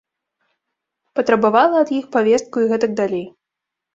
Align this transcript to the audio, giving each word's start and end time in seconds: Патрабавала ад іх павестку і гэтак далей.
Патрабавала 1.19 1.83
ад 1.85 1.91
іх 1.99 2.05
павестку 2.15 2.57
і 2.65 2.69
гэтак 2.71 2.91
далей. 3.01 3.25